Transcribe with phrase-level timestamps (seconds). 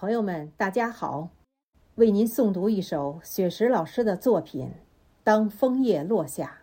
[0.00, 1.30] 朋友们，大家好，
[1.96, 4.66] 为您诵读一首雪石老师的作品
[5.24, 6.60] 《当枫叶落下》，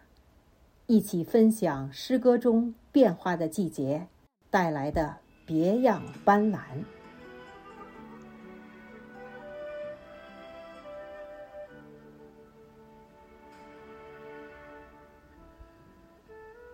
[0.86, 4.08] 一起分享诗歌中变化的季节
[4.50, 6.60] 带来的别样斑斓。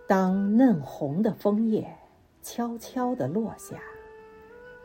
[0.06, 1.92] 当嫩红的枫叶
[2.40, 3.82] 悄悄地落下。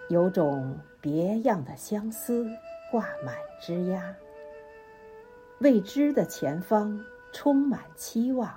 [0.10, 2.48] 有种别样的相思
[2.90, 4.02] 挂满枝桠，
[5.60, 8.50] 未知的前方充满期望，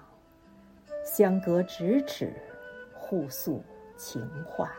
[1.04, 2.32] 相隔咫尺，
[2.94, 3.60] 互诉
[3.96, 4.72] 情话。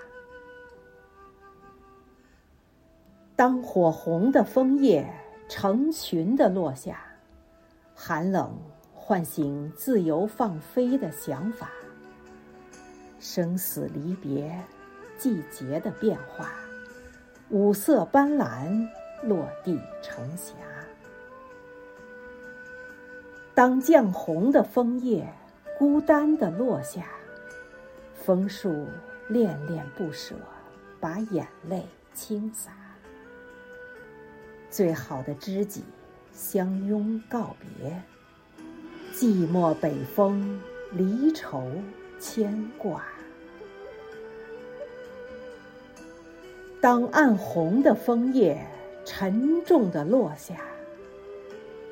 [3.36, 5.06] 当火红的枫叶
[5.50, 7.04] 成群的落下，
[7.94, 8.58] 寒冷
[8.94, 11.70] 唤醒自由放飞的想法，
[13.20, 14.58] 生死离别。
[15.22, 16.52] 季节的变化，
[17.50, 18.90] 五色斑斓
[19.22, 20.56] 落地成霞。
[23.54, 25.32] 当绛红的枫叶
[25.78, 27.06] 孤单的落下，
[28.16, 28.88] 枫树
[29.30, 30.34] 恋恋不舍，
[31.00, 32.72] 把眼泪倾洒。
[34.72, 35.84] 最好的知己
[36.34, 38.02] 相拥告别，
[39.14, 40.60] 寂寞北风
[40.92, 41.72] 离愁
[42.20, 43.04] 牵挂。
[46.82, 48.60] 当暗红的枫叶
[49.06, 50.64] 沉重的落下，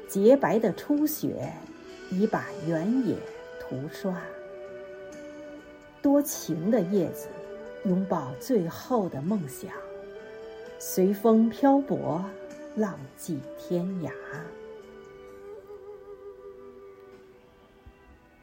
[0.07, 1.53] 洁白的初雪
[2.09, 3.15] 已把原野
[3.59, 4.19] 涂刷。
[6.01, 7.27] 多情的叶子
[7.85, 9.69] 拥抱最后的梦想，
[10.79, 12.25] 随风漂泊，
[12.75, 14.09] 浪迹天涯。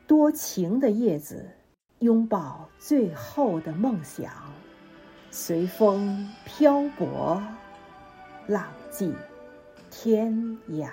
[0.06, 1.44] 多情的叶子
[1.98, 4.30] 拥抱最后的梦想。
[5.30, 7.42] 随风漂泊，
[8.46, 9.14] 浪迹
[9.90, 10.32] 天
[10.70, 10.88] 涯。